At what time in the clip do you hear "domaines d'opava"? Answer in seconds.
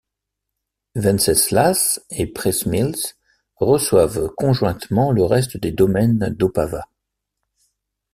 5.71-6.85